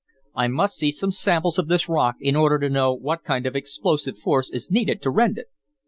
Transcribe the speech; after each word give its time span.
I 0.33 0.47
must 0.47 0.77
see 0.77 0.89
some 0.89 1.11
samples 1.11 1.59
of 1.59 1.67
this 1.67 1.87
rock 1.87 2.15
in 2.19 2.35
order 2.35 2.57
to 2.57 2.71
know 2.73 2.91
what 2.91 3.23
kind 3.23 3.45
of 3.45 3.55
explosive 3.55 4.17
force 4.17 4.49
is 4.49 4.71
needed 4.71 4.99
to 5.03 5.11
rend 5.11 5.37
it." 5.37 5.45